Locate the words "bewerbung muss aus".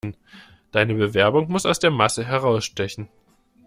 0.95-1.77